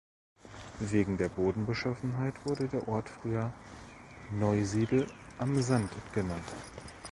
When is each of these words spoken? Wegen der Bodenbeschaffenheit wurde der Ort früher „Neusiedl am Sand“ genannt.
Wegen 0.79 1.17
der 1.19 1.29
Bodenbeschaffenheit 1.29 2.33
wurde 2.43 2.67
der 2.67 2.87
Ort 2.87 3.07
früher 3.07 3.53
„Neusiedl 4.31 5.05
am 5.37 5.61
Sand“ 5.61 5.91
genannt. 6.11 6.51